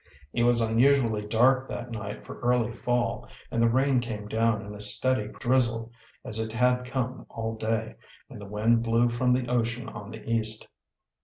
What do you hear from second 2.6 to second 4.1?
fall, and the rain